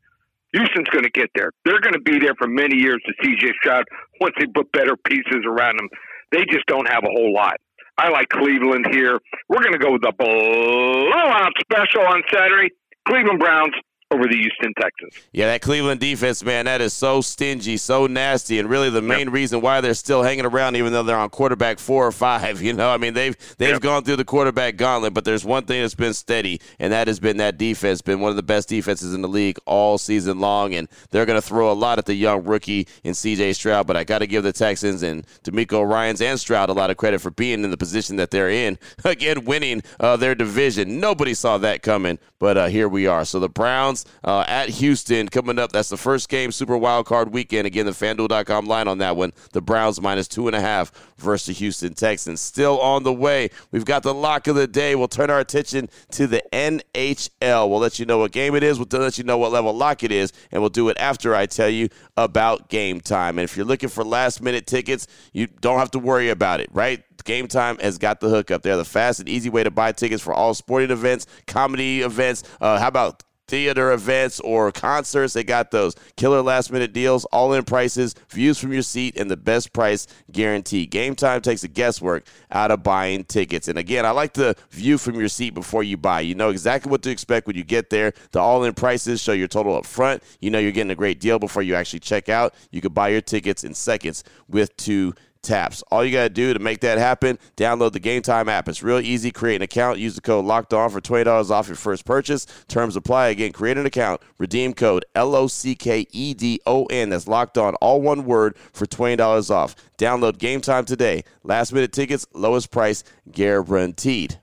Houston's 0.53 0.87
going 0.89 1.03
to 1.03 1.11
get 1.11 1.29
there. 1.35 1.51
They're 1.65 1.81
going 1.81 1.93
to 1.93 2.01
be 2.01 2.17
there 2.17 2.35
for 2.39 2.47
many 2.47 2.77
years 2.77 2.99
to 3.05 3.13
CJ 3.21 3.51
Stroud 3.59 3.83
once 4.21 4.33
they 4.39 4.47
put 4.47 4.71
better 4.71 4.95
pieces 4.95 5.43
around 5.45 5.77
them. 5.77 5.89
They 6.31 6.45
just 6.49 6.65
don't 6.67 6.87
have 6.87 7.03
a 7.03 7.11
whole 7.11 7.33
lot. 7.33 7.57
I 7.97 8.09
like 8.09 8.29
Cleveland 8.29 8.87
here. 8.91 9.19
We're 9.49 9.61
going 9.61 9.73
to 9.73 9.79
go 9.79 9.91
with 9.91 10.01
the 10.01 10.13
blowout 10.17 11.51
special 11.59 12.07
on 12.07 12.23
Saturday. 12.31 12.69
Cleveland 13.07 13.39
Browns 13.39 13.73
over 14.11 14.27
the 14.27 14.35
Houston 14.35 14.73
Texans. 14.79 15.27
Yeah, 15.33 15.47
that 15.47 15.61
Cleveland 15.61 15.99
defense, 15.99 16.43
man, 16.43 16.65
that 16.65 16.79
is 16.79 16.93
so 16.93 17.21
stingy, 17.21 17.77
so 17.77 18.05
nasty, 18.05 18.59
and 18.59 18.69
really 18.69 18.89
the 18.89 19.01
main 19.01 19.27
yep. 19.27 19.33
reason 19.33 19.61
why 19.61 19.81
they're 19.81 19.95
still 19.95 20.21
hanging 20.21 20.45
around, 20.45 20.75
even 20.75 20.93
though 20.93 21.01
they're 21.01 21.17
on 21.17 21.29
quarterback 21.29 21.79
four 21.79 22.05
or 22.05 22.11
five. 22.11 22.45
You 22.65 22.73
know, 22.73 22.89
I 22.89 22.97
mean, 22.97 23.13
they've 23.13 23.35
they've 23.57 23.73
yep. 23.73 23.81
gone 23.81 24.03
through 24.03 24.15
the 24.15 24.25
quarterback 24.25 24.75
gauntlet, 24.75 25.13
but 25.13 25.23
there's 25.23 25.45
one 25.45 25.65
thing 25.65 25.81
that's 25.81 25.93
been 25.93 26.15
steady, 26.15 26.59
and 26.79 26.91
that 26.91 27.07
has 27.07 27.19
been 27.19 27.37
that 27.37 27.57
defense, 27.57 28.01
been 28.01 28.21
one 28.21 28.31
of 28.31 28.37
the 28.37 28.43
best 28.43 28.69
defenses 28.69 29.13
in 29.13 29.21
the 29.21 29.27
league 29.27 29.57
all 29.65 29.99
season 29.99 30.39
long, 30.39 30.73
and 30.73 30.87
they're 31.11 31.27
going 31.27 31.39
to 31.39 31.47
throw 31.47 31.71
a 31.71 31.73
lot 31.73 31.99
at 31.99 32.07
the 32.07 32.15
young 32.15 32.43
rookie 32.43 32.87
in 33.03 33.13
C.J. 33.13 33.53
Stroud. 33.53 33.85
But 33.85 33.97
I 33.97 34.03
got 34.03 34.19
to 34.19 34.27
give 34.27 34.43
the 34.43 34.51
Texans 34.51 35.03
and 35.03 35.27
DeMeco 35.43 35.87
Ryans 35.87 36.21
and 36.21 36.39
Stroud 36.39 36.69
a 36.69 36.73
lot 36.73 36.89
of 36.89 36.97
credit 36.97 37.21
for 37.21 37.29
being 37.29 37.63
in 37.63 37.69
the 37.69 37.77
position 37.77 38.15
that 38.15 38.31
they're 38.31 38.49
in, 38.49 38.79
again, 39.05 39.45
winning 39.45 39.83
uh, 39.99 40.17
their 40.17 40.33
division. 40.33 40.99
Nobody 40.99 41.35
saw 41.35 41.59
that 41.59 41.83
coming, 41.83 42.17
but 42.39 42.57
uh, 42.57 42.65
here 42.67 42.89
we 42.89 43.05
are. 43.05 43.25
So 43.25 43.39
the 43.39 43.49
Browns 43.49 43.94
uh, 44.23 44.43
at 44.47 44.69
Houston 44.69 45.29
coming 45.29 45.59
up. 45.59 45.71
That's 45.71 45.89
the 45.89 45.97
first 45.97 46.27
game, 46.27 46.51
Super 46.51 46.77
Wild 46.77 47.05
Card 47.05 47.31
Weekend. 47.31 47.67
Again, 47.67 47.85
the 47.85 47.91
FanDuel.com 47.93 48.65
line 48.65 48.87
on 48.87 48.97
that 48.97 49.15
one. 49.15 49.31
The 49.53 49.61
Browns 49.61 50.01
minus 50.01 50.27
two 50.27 50.47
and 50.47 50.55
a 50.55 50.61
half 50.61 50.91
versus 51.17 51.47
the 51.47 51.53
Houston 51.53 51.93
Texans. 51.93 52.41
Still 52.41 52.79
on 52.81 53.03
the 53.03 53.13
way. 53.13 53.49
We've 53.71 53.85
got 53.85 54.03
the 54.03 54.13
lock 54.13 54.47
of 54.47 54.55
the 54.55 54.67
day. 54.67 54.95
We'll 54.95 55.07
turn 55.07 55.29
our 55.29 55.39
attention 55.39 55.89
to 56.11 56.27
the 56.27 56.43
NHL. 56.51 57.69
We'll 57.69 57.79
let 57.79 57.99
you 57.99 58.05
know 58.05 58.17
what 58.17 58.31
game 58.31 58.55
it 58.55 58.63
is. 58.63 58.79
We'll 58.79 58.87
let 58.91 59.17
you 59.17 59.23
know 59.23 59.37
what 59.37 59.51
level 59.51 59.73
lock 59.73 60.03
it 60.03 60.11
is, 60.11 60.33
and 60.51 60.61
we'll 60.61 60.69
do 60.69 60.89
it 60.89 60.97
after 60.99 61.35
I 61.35 61.45
tell 61.45 61.69
you 61.69 61.89
about 62.17 62.69
Gametime. 62.69 63.29
And 63.29 63.41
if 63.41 63.55
you're 63.55 63.65
looking 63.65 63.89
for 63.89 64.03
last 64.03 64.41
minute 64.41 64.67
tickets, 64.67 65.07
you 65.33 65.47
don't 65.47 65.79
have 65.79 65.91
to 65.91 65.99
worry 65.99 66.29
about 66.29 66.59
it, 66.59 66.69
right? 66.71 67.03
Gametime 67.25 67.81
has 67.81 67.97
got 67.97 68.19
the 68.19 68.29
hookup. 68.29 68.61
They're 68.61 68.77
the 68.77 68.85
fast 68.85 69.19
and 69.19 69.27
easy 69.27 69.49
way 69.49 69.63
to 69.63 69.71
buy 69.71 69.91
tickets 69.91 70.21
for 70.21 70.33
all 70.33 70.53
sporting 70.53 70.91
events, 70.91 71.25
comedy 71.47 72.01
events. 72.01 72.43
Uh, 72.61 72.79
how 72.79 72.87
about 72.87 73.23
theater 73.47 73.91
events 73.91 74.39
or 74.39 74.71
concerts, 74.71 75.33
they 75.33 75.43
got 75.43 75.71
those 75.71 75.95
killer 76.15 76.41
last 76.41 76.71
minute 76.71 76.93
deals, 76.93 77.25
all 77.25 77.53
in 77.53 77.63
prices, 77.63 78.15
views 78.29 78.57
from 78.57 78.73
your 78.73 78.81
seat, 78.81 79.17
and 79.17 79.29
the 79.29 79.37
best 79.37 79.73
price 79.73 80.07
guarantee. 80.31 80.87
Gametime 80.87 81.41
takes 81.41 81.61
the 81.61 81.67
guesswork 81.67 82.25
out 82.51 82.71
of 82.71 82.83
buying 82.83 83.23
tickets. 83.23 83.67
And 83.67 83.77
again, 83.77 84.05
I 84.05 84.11
like 84.11 84.33
the 84.33 84.55
view 84.71 84.97
from 84.97 85.15
your 85.15 85.29
seat 85.29 85.53
before 85.53 85.83
you 85.83 85.97
buy. 85.97 86.21
You 86.21 86.35
know 86.35 86.49
exactly 86.49 86.89
what 86.89 87.01
to 87.03 87.09
expect 87.09 87.47
when 87.47 87.55
you 87.55 87.63
get 87.63 87.89
there. 87.89 88.13
The 88.31 88.39
all 88.39 88.63
in 88.63 88.73
prices 88.73 89.21
show 89.21 89.33
your 89.33 89.47
total 89.47 89.75
up 89.75 89.85
front. 89.85 90.23
You 90.39 90.49
know 90.49 90.59
you're 90.59 90.71
getting 90.71 90.91
a 90.91 90.95
great 90.95 91.19
deal 91.19 91.39
before 91.39 91.63
you 91.63 91.75
actually 91.75 91.99
check 91.99 92.29
out. 92.29 92.53
You 92.71 92.81
can 92.81 92.93
buy 92.93 93.09
your 93.09 93.21
tickets 93.21 93.63
in 93.63 93.73
seconds 93.73 94.23
with 94.47 94.75
two 94.77 95.13
taps. 95.45 95.83
All 95.91 96.03
you 96.03 96.11
got 96.11 96.23
to 96.23 96.29
do 96.29 96.53
to 96.53 96.59
make 96.59 96.81
that 96.81 96.97
happen, 96.97 97.39
download 97.55 97.93
the 97.93 97.99
Gametime 97.99 98.47
app. 98.49 98.67
It's 98.67 98.83
real 98.83 98.99
easy. 98.99 99.31
Create 99.31 99.55
an 99.57 99.61
account. 99.61 99.99
Use 99.99 100.15
the 100.15 100.21
code 100.21 100.43
Locked 100.45 100.73
On 100.73 100.89
for 100.89 100.99
twenty 100.99 101.23
dollars 101.23 101.51
off 101.51 101.67
your 101.67 101.77
first 101.77 102.05
purchase. 102.05 102.45
Terms 102.67 102.95
apply. 102.95 103.27
Again, 103.27 103.51
create 103.53 103.77
an 103.77 103.85
account. 103.85 104.21
Redeem 104.37 104.73
code 104.73 105.05
L 105.15 105.35
O 105.35 105.47
C 105.47 105.75
K 105.75 106.05
E 106.11 106.33
D 106.33 106.59
O 106.65 106.85
N. 106.87 107.09
That's 107.09 107.27
Locked 107.27 107.57
On, 107.57 107.75
all 107.75 108.01
one 108.01 108.25
word 108.25 108.57
for 108.73 108.85
twenty 108.85 109.15
dollars 109.15 109.49
off. 109.49 109.75
Download 109.97 110.37
Gametime 110.37 110.85
today. 110.85 111.23
Last 111.43 111.71
minute 111.71 111.93
tickets, 111.93 112.25
lowest 112.33 112.71
price 112.71 113.03
guaranteed. 113.31 114.39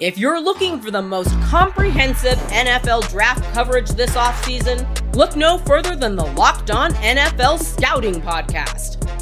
If 0.00 0.18
you're 0.18 0.40
looking 0.40 0.80
for 0.80 0.90
the 0.90 1.00
most 1.00 1.30
comprehensive 1.42 2.36
NFL 2.50 3.08
draft 3.10 3.44
coverage 3.54 3.90
this 3.90 4.16
offseason, 4.16 5.14
look 5.14 5.36
no 5.36 5.58
further 5.58 5.94
than 5.94 6.16
the 6.16 6.26
Locked 6.26 6.72
On 6.72 6.92
NFL 6.94 7.60
Scouting 7.60 8.20
Podcast. 8.20 9.01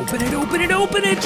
Open 0.00 0.22
it, 0.22 0.32
open 0.32 0.60
it, 0.62 0.72
open 0.72 1.02
it. 1.04 1.18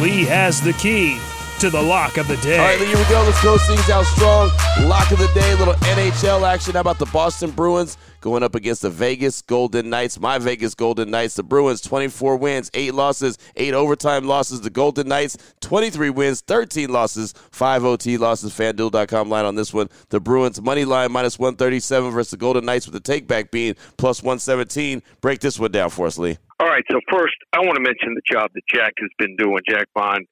Lee 0.00 0.24
has 0.24 0.62
the 0.62 0.72
key 0.72 1.18
to 1.60 1.68
the 1.68 1.80
lock 1.80 2.16
of 2.16 2.26
the 2.26 2.38
day. 2.38 2.56
All 2.56 2.64
right, 2.64 2.80
Lee, 2.80 2.86
here 2.86 2.96
we 2.96 3.04
go. 3.04 3.22
Let's 3.22 3.38
close 3.38 3.66
things 3.66 3.90
out 3.90 4.06
strong. 4.06 4.48
Lock 4.88 5.10
of 5.10 5.18
the 5.18 5.30
day, 5.34 5.54
little 5.56 5.74
NHL 5.74 6.42
action. 6.42 6.72
How 6.72 6.80
about 6.80 6.98
the 6.98 7.04
Boston 7.06 7.50
Bruins 7.50 7.98
going 8.22 8.42
up 8.42 8.54
against 8.54 8.80
the 8.80 8.88
Vegas 8.88 9.42
Golden 9.42 9.90
Knights? 9.90 10.18
My 10.18 10.38
Vegas 10.38 10.74
Golden 10.74 11.10
Knights. 11.10 11.34
The 11.34 11.42
Bruins, 11.42 11.82
24 11.82 12.38
wins, 12.38 12.70
8 12.72 12.94
losses, 12.94 13.36
8 13.56 13.74
overtime 13.74 14.26
losses. 14.26 14.62
The 14.62 14.70
Golden 14.70 15.06
Knights, 15.06 15.36
23 15.60 16.08
wins, 16.08 16.40
13 16.40 16.88
losses, 16.88 17.34
5 17.50 17.84
OT 17.84 18.16
losses. 18.16 18.54
FanDuel.com 18.54 19.28
line 19.28 19.44
on 19.44 19.54
this 19.54 19.74
one. 19.74 19.90
The 20.08 20.18
Bruins, 20.18 20.62
money 20.62 20.86
line, 20.86 21.12
minus 21.12 21.38
137 21.38 22.10
versus 22.10 22.30
the 22.30 22.36
Golden 22.38 22.64
Knights 22.64 22.88
with 22.88 23.04
the 23.04 23.12
takeback 23.12 23.50
being 23.50 23.74
plus 23.98 24.22
117. 24.22 25.02
Break 25.20 25.40
this 25.40 25.58
one 25.58 25.72
down 25.72 25.90
for 25.90 26.06
us, 26.06 26.16
Lee. 26.16 26.38
All 26.64 26.70
right, 26.70 26.84
so 26.90 26.98
first, 27.12 27.34
I 27.52 27.58
want 27.58 27.74
to 27.74 27.82
mention 27.82 28.14
the 28.14 28.22
job 28.24 28.48
that 28.54 28.62
Jack 28.72 28.94
has 28.98 29.10
been 29.18 29.36
doing, 29.36 29.58
Jack 29.68 29.86
Bond 29.94 30.24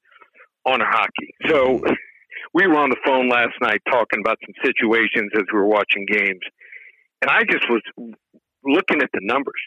on 0.65 0.79
hockey. 0.81 1.29
So 1.45 1.79
we 2.55 2.65
were 2.65 2.77
on 2.77 2.89
the 2.89 2.97
phone 3.05 3.29
last 3.29 3.53
night 3.61 3.81
talking 3.85 4.19
about 4.19 4.39
some 4.41 4.55
situations 4.65 5.29
as 5.35 5.43
we 5.53 5.59
were 5.59 5.67
watching 5.67 6.07
games, 6.07 6.41
and 7.21 7.29
I 7.29 7.43
just 7.43 7.69
was 7.69 7.83
looking 8.65 9.03
at 9.03 9.09
the 9.13 9.19
numbers. 9.21 9.61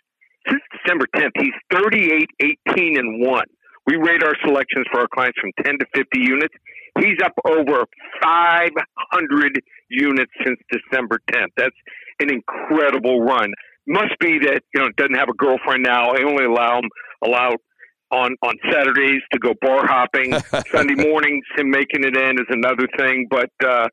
Since 0.49 0.62
December 0.82 1.06
10th, 1.14 1.38
he's 1.38 1.54
38, 1.70 2.28
18, 2.42 2.99
and 2.99 3.25
1. 3.25 3.44
We 3.87 3.94
rate 3.94 4.25
our 4.25 4.35
selections 4.44 4.87
for 4.90 5.02
our 5.02 5.08
clients 5.14 5.38
from 5.40 5.52
10 5.62 5.78
to 5.78 5.87
50 5.94 6.18
units. 6.18 6.54
He's 6.99 7.23
up 7.25 7.35
over 7.46 7.85
500 8.25 9.62
units 9.88 10.32
since 10.44 10.58
December 10.73 11.20
10th. 11.30 11.54
That's 11.56 11.76
an 12.18 12.30
incredible 12.30 13.23
run. 13.23 13.52
Must 13.87 14.19
be 14.19 14.38
that 14.40 14.62
you 14.75 14.81
know 14.81 14.88
doesn't 14.97 15.14
have 15.14 15.28
a 15.28 15.35
girlfriend 15.35 15.83
now. 15.83 16.12
They 16.12 16.25
only 16.25 16.45
allow 16.45 16.78
him 16.78 16.90
allow 17.25 17.57
on 18.11 18.37
on 18.43 18.55
Saturdays 18.71 19.23
to 19.33 19.38
go 19.38 19.55
bar 19.61 19.87
hopping. 19.87 20.33
Sunday 20.71 20.95
mornings, 20.95 21.45
him 21.57 21.71
making 21.71 22.05
it 22.05 22.16
in 22.16 22.38
is 22.38 22.47
another 22.50 22.88
thing. 22.99 23.26
But 23.31 23.50
uh, 23.64 23.88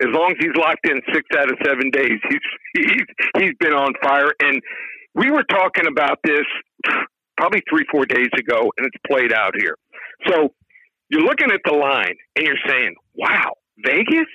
as 0.00 0.08
long 0.12 0.32
as 0.32 0.36
he's 0.40 0.56
locked 0.56 0.86
in 0.88 1.00
six 1.12 1.26
out 1.36 1.50
of 1.50 1.56
seven 1.64 1.90
days, 1.90 2.18
he's 2.28 2.40
he's 2.74 3.02
he's 3.36 3.52
been 3.58 3.72
on 3.72 3.92
fire. 4.02 4.32
And 4.40 4.60
we 5.14 5.30
were 5.30 5.44
talking 5.44 5.86
about 5.86 6.18
this 6.24 6.46
probably 7.36 7.62
three 7.68 7.84
four 7.90 8.06
days 8.06 8.30
ago, 8.38 8.70
and 8.76 8.86
it's 8.86 8.96
played 9.06 9.32
out 9.32 9.52
here. 9.58 9.76
So 10.28 10.52
you're 11.10 11.22
looking 11.22 11.50
at 11.50 11.60
the 11.64 11.72
line, 11.72 12.14
and 12.36 12.46
you're 12.46 12.62
saying, 12.66 12.94
"Wow, 13.14 13.54
Vegas." 13.84 14.28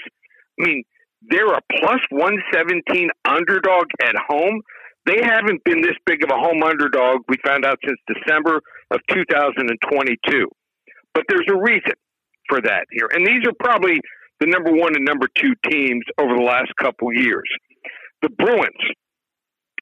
I 0.60 0.68
mean, 0.68 0.84
they're 1.30 1.54
a 1.54 1.62
plus 1.80 2.00
one 2.10 2.38
seventeen 2.54 3.10
underdog 3.26 3.86
at 4.02 4.16
home. 4.28 4.62
They 5.06 5.20
haven't 5.22 5.64
been 5.66 5.82
this 5.82 5.98
big 6.06 6.24
of 6.24 6.30
a 6.30 6.40
home 6.40 6.64
underdog, 6.64 7.22
we 7.28 7.36
found 7.46 7.66
out, 7.66 7.78
since 7.86 8.00
December 8.08 8.62
of 8.92 9.00
2022. 9.10 10.48
But 11.14 11.26
there's 11.28 11.48
a 11.50 11.58
reason 11.58 11.94
for 12.48 12.62
that 12.62 12.86
here. 12.92 13.10
And 13.12 13.26
these 13.26 13.46
are 13.46 13.54
probably 13.60 14.00
the 14.40 14.48
number 14.48 14.72
one 14.72 14.96
and 14.96 15.06
number 15.06 15.28
two 15.38 15.54
teams 15.70 16.04
over 16.20 16.36
the 16.36 16.44
last 16.44 16.72
couple 16.80 17.14
years. 17.14 17.48
The 18.22 18.30
Bruins 18.30 18.84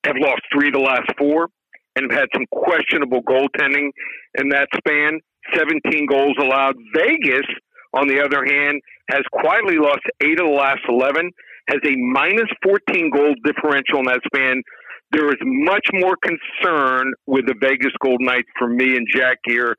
have 0.05 0.15
lost 0.17 0.41
three 0.51 0.67
of 0.67 0.73
the 0.73 0.79
last 0.79 1.09
four 1.17 1.47
and 1.95 2.11
have 2.11 2.21
had 2.21 2.29
some 2.33 2.45
questionable 2.51 3.21
goaltending 3.21 3.89
in 4.35 4.49
that 4.49 4.67
span. 4.75 5.19
17 5.55 6.05
goals 6.07 6.35
allowed. 6.39 6.75
Vegas, 6.95 7.45
on 7.93 8.07
the 8.07 8.21
other 8.21 8.45
hand, 8.45 8.81
has 9.09 9.21
quietly 9.31 9.77
lost 9.77 10.01
eight 10.23 10.39
of 10.39 10.47
the 10.47 10.53
last 10.53 10.81
11, 10.87 11.29
has 11.69 11.79
a 11.85 11.95
minus 11.95 12.49
14 12.63 13.09
goal 13.09 13.33
differential 13.43 13.99
in 13.99 14.05
that 14.05 14.21
span 14.25 14.61
there 15.11 15.27
is 15.27 15.39
much 15.43 15.85
more 15.93 16.15
concern 16.23 17.13
with 17.27 17.45
the 17.45 17.55
Vegas 17.59 17.91
Golden 18.01 18.25
Knights 18.25 18.47
for 18.57 18.67
me 18.67 18.95
and 18.95 19.07
Jack 19.13 19.39
here 19.45 19.75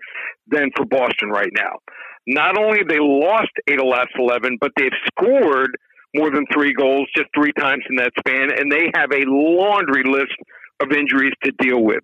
than 0.46 0.70
for 0.76 0.84
Boston 0.84 1.30
right 1.30 1.52
now. 1.54 1.80
Not 2.26 2.58
only 2.58 2.78
have 2.78 2.88
they 2.88 3.00
lost 3.00 3.50
eight 3.68 3.80
of 3.80 3.86
last 3.86 4.12
11, 4.16 4.58
but 4.60 4.70
they've 4.76 4.92
scored 5.10 5.70
more 6.14 6.30
than 6.30 6.44
three 6.52 6.74
goals 6.74 7.08
just 7.16 7.28
three 7.34 7.52
times 7.58 7.82
in 7.88 7.96
that 7.96 8.12
span, 8.18 8.52
and 8.52 8.70
they 8.70 8.90
have 8.94 9.10
a 9.12 9.24
laundry 9.26 10.04
list 10.04 10.36
of 10.80 10.92
injuries 10.92 11.32
to 11.44 11.52
deal 11.58 11.82
with. 11.82 12.02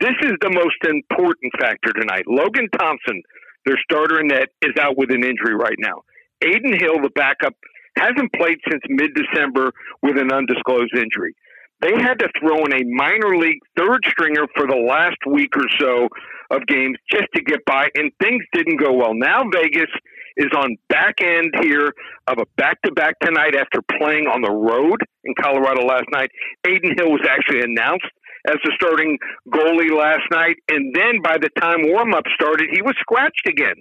This 0.00 0.14
is 0.22 0.32
the 0.40 0.50
most 0.50 0.76
important 0.84 1.52
factor 1.58 1.92
tonight. 1.92 2.24
Logan 2.28 2.68
Thompson, 2.78 3.22
their 3.64 3.78
starter 3.82 4.20
in 4.20 4.28
net, 4.28 4.48
is 4.62 4.74
out 4.78 4.96
with 4.96 5.10
an 5.10 5.24
injury 5.24 5.56
right 5.56 5.78
now. 5.78 6.02
Adin 6.44 6.78
Hill, 6.78 7.02
the 7.02 7.10
backup, 7.14 7.54
hasn't 7.96 8.32
played 8.34 8.58
since 8.70 8.82
mid 8.88 9.10
December 9.14 9.72
with 10.02 10.18
an 10.18 10.30
undisclosed 10.30 10.94
injury 10.94 11.34
they 11.80 11.92
had 11.92 12.18
to 12.18 12.28
throw 12.40 12.64
in 12.64 12.72
a 12.72 12.84
minor 12.84 13.36
league 13.36 13.60
third 13.76 14.04
stringer 14.08 14.46
for 14.56 14.66
the 14.66 14.76
last 14.76 15.18
week 15.26 15.56
or 15.56 15.66
so 15.78 16.08
of 16.50 16.66
games 16.66 16.96
just 17.10 17.26
to 17.34 17.42
get 17.42 17.64
by, 17.66 17.88
and 17.94 18.10
things 18.22 18.42
didn't 18.52 18.76
go 18.76 18.92
well. 18.92 19.14
Now 19.14 19.44
Vegas 19.52 19.90
is 20.36 20.50
on 20.56 20.76
back 20.88 21.16
end 21.20 21.52
here 21.60 21.92
of 22.26 22.38
a 22.38 22.46
back 22.56 22.80
to 22.82 22.92
back 22.92 23.18
tonight 23.20 23.54
after 23.54 23.82
playing 23.98 24.26
on 24.26 24.40
the 24.40 24.50
road 24.50 25.00
in 25.24 25.34
Colorado 25.40 25.82
last 25.84 26.06
night. 26.12 26.30
Adin 26.66 26.94
Hill 26.96 27.10
was 27.10 27.26
actually 27.28 27.60
announced 27.60 28.06
as 28.46 28.56
the 28.64 28.72
starting 28.76 29.18
goalie 29.50 29.90
last 29.90 30.22
night, 30.30 30.56
and 30.70 30.94
then 30.94 31.20
by 31.22 31.36
the 31.36 31.50
time 31.60 31.90
warm 31.90 32.14
up 32.14 32.24
started, 32.34 32.68
he 32.72 32.80
was 32.80 32.94
scratched 33.00 33.46
again. 33.46 33.74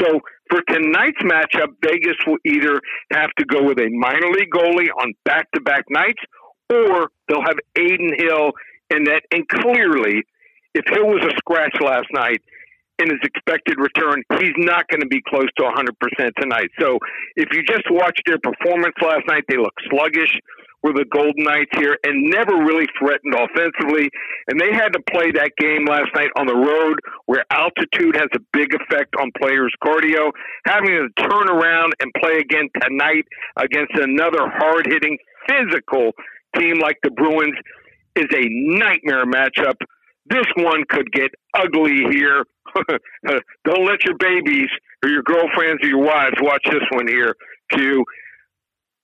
So 0.00 0.20
for 0.50 0.62
tonight's 0.68 1.20
matchup, 1.22 1.74
Vegas 1.82 2.16
will 2.26 2.38
either 2.46 2.80
have 3.12 3.30
to 3.38 3.44
go 3.44 3.62
with 3.62 3.78
a 3.78 3.90
minor 3.90 4.30
league 4.30 4.50
goalie 4.54 4.88
on 5.02 5.12
back 5.24 5.50
to 5.52 5.60
back 5.60 5.84
nights, 5.90 6.22
or 6.70 7.10
they'll 7.28 7.42
have 7.42 7.58
Adin 7.76 8.14
Hill 8.18 8.52
in 8.90 9.04
that. 9.04 9.22
And 9.30 9.48
clearly, 9.48 10.22
if 10.74 10.84
Hill 10.88 11.06
was 11.06 11.24
a 11.24 11.36
scratch 11.36 11.76
last 11.80 12.08
night, 12.12 12.40
in 12.98 13.10
his 13.10 13.18
expected 13.24 13.74
return, 13.78 14.22
he's 14.38 14.54
not 14.58 14.86
going 14.86 15.00
to 15.00 15.10
be 15.10 15.20
close 15.26 15.50
to 15.58 15.64
100% 15.64 16.30
tonight. 16.38 16.70
So 16.78 16.98
if 17.34 17.48
you 17.50 17.64
just 17.66 17.90
watch 17.90 18.20
their 18.24 18.38
performance 18.38 18.94
last 19.02 19.26
night, 19.26 19.42
they 19.48 19.56
look 19.56 19.74
sluggish 19.90 20.38
were 20.84 20.92
the 20.92 21.08
Golden 21.10 21.42
Knights 21.42 21.72
here 21.80 21.96
and 22.04 22.28
never 22.28 22.52
really 22.60 22.84
threatened 23.00 23.32
offensively. 23.32 24.10
And 24.46 24.60
they 24.60 24.70
had 24.70 24.92
to 24.92 25.00
play 25.10 25.32
that 25.32 25.56
game 25.56 25.88
last 25.88 26.12
night 26.14 26.28
on 26.38 26.46
the 26.46 26.54
road 26.54 27.00
where 27.24 27.42
altitude 27.50 28.14
has 28.20 28.28
a 28.36 28.44
big 28.52 28.68
effect 28.76 29.16
on 29.18 29.32
players' 29.40 29.72
cardio. 29.82 30.30
Having 30.68 31.08
to 31.08 31.22
turn 31.24 31.48
around 31.48 31.94
and 32.00 32.12
play 32.20 32.36
again 32.36 32.68
tonight 32.78 33.24
against 33.56 33.96
another 33.96 34.44
hard 34.44 34.86
hitting, 34.86 35.16
physical 35.48 36.12
team 36.58 36.80
like 36.80 36.96
the 37.02 37.10
Bruins 37.10 37.56
is 38.16 38.26
a 38.34 38.44
nightmare 38.48 39.26
matchup. 39.26 39.76
This 40.28 40.46
one 40.56 40.84
could 40.88 41.10
get 41.12 41.30
ugly 41.54 42.00
here. 42.10 42.44
Don't 43.64 43.86
let 43.86 44.04
your 44.04 44.16
babies 44.18 44.68
or 45.02 45.10
your 45.10 45.22
girlfriends 45.22 45.82
or 45.82 45.88
your 45.88 46.02
wives 46.02 46.36
watch 46.40 46.62
this 46.64 46.82
one 46.92 47.06
here, 47.08 47.34
Q. 47.72 48.04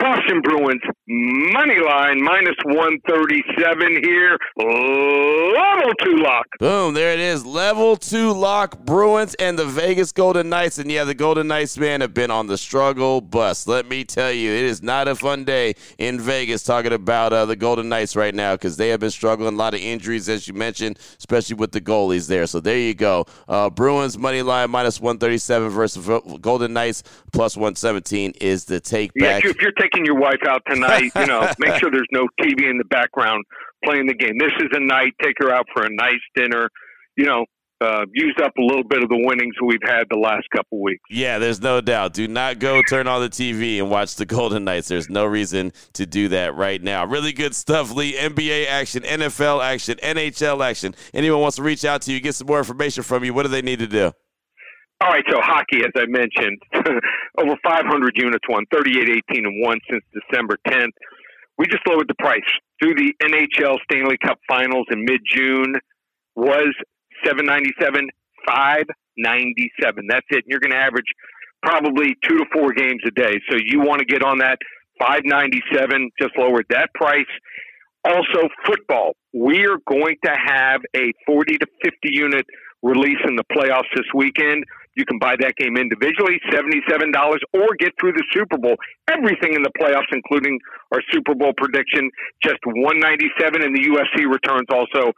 Boston 0.01 0.41
Bruins 0.43 0.81
money 1.07 1.79
line 1.79 2.23
minus 2.23 2.55
137 2.65 4.03
here. 4.03 4.39
Level 4.57 5.93
two 6.03 6.17
lock. 6.23 6.47
Boom, 6.59 6.95
there 6.95 7.13
it 7.13 7.21
is. 7.21 7.45
Level 7.45 7.97
two 7.97 8.33
lock 8.33 8.79
Bruins 8.85 9.35
and 9.35 9.59
the 9.59 9.67
Vegas 9.67 10.13
Golden 10.13 10.49
Knights. 10.49 10.79
And 10.79 10.91
yeah, 10.91 11.05
the 11.05 11.15
Golden 11.15 11.49
Knights, 11.49 11.77
man, 11.77 12.01
have 12.01 12.15
been 12.15 12.31
on 12.31 12.47
the 12.47 12.57
struggle 12.57 13.21
bus. 13.21 13.67
Let 13.67 13.89
me 13.89 14.05
tell 14.05 14.33
you, 14.33 14.51
it 14.51 14.65
is 14.65 14.83
not 14.83 15.09
a 15.09 15.15
fun 15.15 15.45
day 15.45 15.75
in 15.99 16.19
Vegas 16.21 16.63
talking 16.63 16.93
about 16.93 17.33
uh, 17.33 17.45
the 17.45 17.57
Golden 17.57 17.89
Knights 17.89 18.17
right 18.17 18.35
now 18.35 18.55
because 18.55 18.77
they 18.77 18.89
have 18.89 19.01
been 19.01 19.11
struggling. 19.11 19.55
A 19.55 19.57
lot 19.57 19.75
of 19.75 19.81
injuries, 19.81 20.29
as 20.29 20.49
you 20.49 20.55
mentioned, 20.55 20.99
especially 21.19 21.57
with 21.57 21.73
the 21.73 21.81
goalies 21.81 22.27
there. 22.27 22.47
So 22.47 22.61
there 22.61 22.79
you 22.79 22.95
go. 22.95 23.27
Uh, 23.49 23.69
Bruins 23.69 24.17
money 24.17 24.43
line 24.43 24.71
minus 24.71 25.01
137 25.01 25.69
versus 25.69 26.07
Golden 26.41 26.73
Knights 26.73 27.03
plus 27.33 27.57
117 27.57 28.35
is 28.41 28.65
the 28.65 28.81
take 28.81 29.13
back. 29.15 29.43
Yeah, 29.43 29.51
if 29.51 29.61
you're 29.61 29.73
taking 29.73 29.90
taking 29.93 30.07
your 30.07 30.19
wife 30.19 30.41
out 30.49 30.63
tonight, 30.69 31.13
you 31.17 31.27
know, 31.27 31.51
make 31.59 31.75
sure 31.81 31.91
there's 31.91 32.09
no 32.13 32.27
TV 32.41 32.71
in 32.71 32.79
the 32.79 32.85
background 32.85 33.45
playing 33.85 34.07
the 34.07 34.15
game. 34.15 34.37
This 34.39 34.53
is 34.59 34.69
a 34.73 34.81
night. 34.81 35.13
Take 35.23 35.37
her 35.39 35.53
out 35.53 35.67
for 35.73 35.85
a 35.85 35.91
nice 35.91 36.21
dinner. 36.35 36.69
You 37.17 37.27
know, 37.27 37.45
uh, 37.81 38.05
used 38.13 38.41
up 38.43 38.53
a 38.59 38.63
little 38.63 38.85
bit 38.85 39.03
of 39.03 39.09
the 39.09 39.17
winnings 39.17 39.55
we've 39.65 39.79
had 39.83 40.05
the 40.11 40.19
last 40.19 40.47
couple 40.55 40.83
weeks. 40.83 41.03
Yeah, 41.09 41.39
there's 41.39 41.61
no 41.61 41.81
doubt. 41.81 42.13
Do 42.13 42.29
not 42.29 42.59
go 42.59 42.83
turn 42.83 43.07
on 43.07 43.23
the 43.23 43.31
TV 43.31 43.79
and 43.79 43.91
watch 43.91 44.17
the 44.17 44.27
Golden 44.27 44.65
Knights. 44.65 44.89
There's 44.89 45.09
no 45.09 45.25
reason 45.25 45.73
to 45.95 46.05
do 46.05 46.29
that 46.29 46.55
right 46.55 46.83
now. 46.83 47.07
Really 47.07 47.33
good 47.33 47.55
stuff, 47.55 47.95
Lee. 47.95 48.15
NBA 48.15 48.67
action, 48.67 49.03
NFL 49.03 49.65
action, 49.65 49.97
NHL 50.03 50.65
action. 50.65 50.95
Anyone 51.15 51.41
wants 51.41 51.57
to 51.57 51.63
reach 51.63 51.85
out 51.85 52.03
to 52.03 52.13
you, 52.13 52.21
get 52.21 52.35
some 52.35 52.47
more 52.47 52.59
information 52.59 53.03
from 53.03 53.25
you, 53.25 53.33
what 53.33 53.45
do 53.45 53.49
they 53.49 53.63
need 53.63 53.79
to 53.79 53.87
do? 53.87 54.13
All 55.03 55.09
right, 55.09 55.25
so 55.31 55.41
hockey, 55.41 55.81
as 55.81 55.93
I 55.97 56.05
mentioned, 56.07 56.61
over 57.39 57.57
500 57.65 58.13
units 58.17 58.45
won, 58.49 58.65
38 58.71 59.09
18 59.33 59.47
and 59.47 59.65
1 59.65 59.79
since 59.91 60.05
December 60.13 60.59
10th. 60.69 60.93
We 61.57 61.67
just 61.67 61.87
lowered 61.87 62.09
the 62.09 62.15
price. 62.19 62.41
Through 62.83 62.95
the 62.95 63.15
NHL 63.23 63.77
Stanley 63.85 64.19
Cup 64.23 64.39
Finals 64.47 64.87
in 64.91 65.05
mid 65.05 65.21
June 65.27 65.75
was 66.35 66.75
797 67.25 68.09
597 68.47 70.07
That's 70.09 70.27
it. 70.31 70.37
And 70.37 70.45
you're 70.49 70.61
going 70.61 70.73
to 70.73 70.79
average 70.79 71.09
probably 71.63 72.17
two 72.27 72.39
to 72.39 72.45
four 72.53 72.73
games 72.73 73.03
a 73.07 73.11
day. 73.11 73.41
So 73.51 73.57
you 73.63 73.81
want 73.81 74.01
to 74.01 74.07
get 74.07 74.23
on 74.23 74.39
that 74.39 74.59
597 75.01 76.11
just 76.21 76.37
lowered 76.37 76.67
that 76.71 76.91
price. 76.95 77.29
Also, 78.05 78.49
football. 78.67 79.13
We 79.33 79.67
are 79.67 79.79
going 79.89 80.17
to 80.25 80.33
have 80.33 80.81
a 80.97 81.13
40 81.27 81.59
to 81.59 81.67
50 81.85 81.97
unit 82.05 82.47
release 82.83 83.21
in 83.29 83.37
the 83.37 83.45
playoffs 83.53 83.89
this 83.95 84.07
weekend. 84.15 84.65
You 84.97 85.05
can 85.07 85.19
buy 85.19 85.37
that 85.39 85.55
game 85.57 85.77
individually, 85.77 86.41
$77, 86.53 87.15
or 87.55 87.69
get 87.79 87.93
through 88.01 88.13
the 88.13 88.25
Super 88.33 88.59
Bowl. 88.59 88.77
Everything 89.09 89.55
in 89.55 89.63
the 89.63 89.71
playoffs, 89.79 90.11
including 90.13 90.59
our 90.93 91.01
Super 91.13 91.35
Bowl 91.35 91.53
prediction, 91.57 92.11
just 92.43 92.59
197 92.67 93.63
and 93.63 93.75
the 93.75 93.87
UFC 93.87 94.27
returns 94.27 94.67
also 94.73 95.13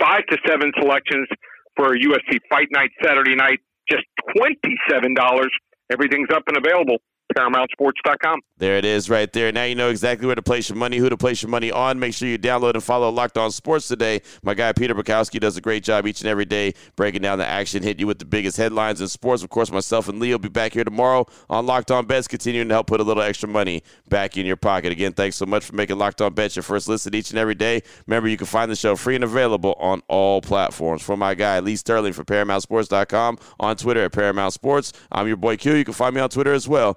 five 0.00 0.24
to 0.30 0.38
seven 0.46 0.72
selections 0.78 1.28
for 1.76 1.96
UFC 1.96 2.38
fight 2.48 2.68
night 2.70 2.90
Saturday 3.02 3.34
night, 3.34 3.58
just 3.88 4.04
$27. 4.36 5.46
Everything's 5.90 6.28
up 6.32 6.44
and 6.46 6.56
available. 6.56 6.98
ParamountSports.com. 7.34 8.40
There 8.58 8.76
it 8.76 8.84
is 8.84 9.10
right 9.10 9.32
there. 9.32 9.50
Now 9.50 9.64
you 9.64 9.74
know 9.74 9.90
exactly 9.90 10.26
where 10.26 10.36
to 10.36 10.42
place 10.42 10.68
your 10.68 10.78
money, 10.78 10.98
who 10.98 11.08
to 11.08 11.16
place 11.16 11.42
your 11.42 11.50
money 11.50 11.72
on. 11.72 11.98
Make 11.98 12.14
sure 12.14 12.28
you 12.28 12.38
download 12.38 12.74
and 12.74 12.82
follow 12.82 13.10
Locked 13.10 13.36
On 13.36 13.50
Sports 13.50 13.88
today. 13.88 14.22
My 14.42 14.54
guy 14.54 14.72
Peter 14.72 14.94
Bukowski 14.94 15.40
does 15.40 15.56
a 15.56 15.60
great 15.60 15.82
job 15.82 16.06
each 16.06 16.20
and 16.20 16.28
every 16.28 16.44
day 16.44 16.74
breaking 16.94 17.22
down 17.22 17.38
the 17.38 17.46
action, 17.46 17.82
hitting 17.82 18.00
you 18.00 18.06
with 18.06 18.20
the 18.20 18.24
biggest 18.24 18.56
headlines 18.56 19.00
in 19.00 19.08
sports. 19.08 19.42
Of 19.42 19.50
course, 19.50 19.72
myself 19.72 20.08
and 20.08 20.20
Lee 20.20 20.30
will 20.30 20.38
be 20.38 20.48
back 20.48 20.72
here 20.72 20.84
tomorrow 20.84 21.26
on 21.50 21.66
Locked 21.66 21.90
On 21.90 22.06
Bets, 22.06 22.28
continuing 22.28 22.68
to 22.68 22.74
help 22.74 22.86
put 22.86 23.00
a 23.00 23.04
little 23.04 23.22
extra 23.22 23.48
money 23.48 23.82
back 24.08 24.36
in 24.36 24.46
your 24.46 24.56
pocket. 24.56 24.92
Again, 24.92 25.12
thanks 25.12 25.36
so 25.36 25.46
much 25.46 25.64
for 25.64 25.74
making 25.74 25.98
Locked 25.98 26.20
On 26.20 26.32
Bets 26.32 26.54
your 26.54 26.62
first 26.62 26.88
listen 26.88 27.14
each 27.14 27.30
and 27.30 27.38
every 27.38 27.56
day. 27.56 27.82
Remember, 28.06 28.28
you 28.28 28.36
can 28.36 28.46
find 28.46 28.70
the 28.70 28.76
show 28.76 28.94
free 28.94 29.16
and 29.16 29.24
available 29.24 29.74
on 29.78 30.00
all 30.08 30.40
platforms. 30.40 31.02
For 31.02 31.16
my 31.16 31.34
guy 31.34 31.58
Lee 31.58 31.74
Sterling 31.76 32.12
for 32.12 32.24
ParamountSports.com 32.24 33.38
on 33.58 33.76
Twitter 33.76 34.04
at 34.04 34.12
Paramount 34.12 34.52
Sports. 34.52 34.92
I'm 35.10 35.26
your 35.26 35.36
boy 35.36 35.56
Q. 35.56 35.74
You 35.74 35.84
can 35.84 35.94
find 35.94 36.14
me 36.14 36.20
on 36.20 36.28
Twitter 36.28 36.52
as 36.52 36.68
well 36.68 36.96